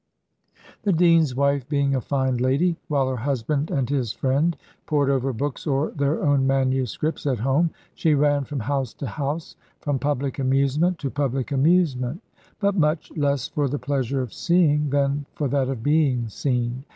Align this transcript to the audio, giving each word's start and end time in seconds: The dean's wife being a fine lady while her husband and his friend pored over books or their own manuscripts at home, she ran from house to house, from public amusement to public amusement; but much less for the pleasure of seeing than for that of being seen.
The 0.81 0.91
dean's 0.93 1.35
wife 1.35 1.69
being 1.69 1.93
a 1.93 2.01
fine 2.01 2.37
lady 2.37 2.75
while 2.87 3.07
her 3.07 3.17
husband 3.17 3.69
and 3.69 3.87
his 3.87 4.11
friend 4.11 4.57
pored 4.87 5.11
over 5.11 5.31
books 5.31 5.67
or 5.67 5.91
their 5.91 6.23
own 6.23 6.47
manuscripts 6.47 7.27
at 7.27 7.37
home, 7.37 7.69
she 7.93 8.15
ran 8.15 8.45
from 8.45 8.61
house 8.61 8.95
to 8.95 9.05
house, 9.05 9.55
from 9.79 9.99
public 9.99 10.39
amusement 10.39 10.97
to 10.97 11.11
public 11.11 11.51
amusement; 11.51 12.23
but 12.59 12.73
much 12.73 13.11
less 13.15 13.47
for 13.47 13.67
the 13.67 13.77
pleasure 13.77 14.23
of 14.23 14.33
seeing 14.33 14.89
than 14.89 15.27
for 15.35 15.47
that 15.49 15.69
of 15.69 15.83
being 15.83 16.29
seen. 16.29 16.83